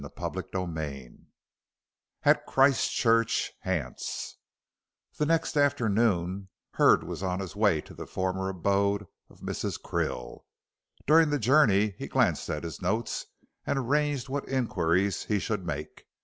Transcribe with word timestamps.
CHAPTER 0.17 0.43
XVIII 0.51 1.19
AT 2.23 2.47
CHRISTCHURCH, 2.47 3.51
HANTS 3.59 4.37
The 5.19 5.27
next 5.27 5.55
afternoon 5.55 6.47
Hurd 6.71 7.03
was 7.03 7.21
on 7.21 7.39
his 7.39 7.55
way 7.55 7.81
to 7.81 7.93
the 7.93 8.07
former 8.07 8.49
abode 8.49 9.05
of 9.29 9.41
Mrs. 9.41 9.79
Krill. 9.79 10.45
During 11.05 11.29
the 11.29 11.37
journey 11.37 11.93
he 11.99 12.07
glanced 12.07 12.49
at 12.49 12.63
his 12.63 12.81
notes 12.81 13.27
and 13.63 13.77
arranged 13.77 14.27
what 14.27 14.49
inquiries 14.49 15.25
he 15.25 15.37
should 15.37 15.63
make. 15.67 16.07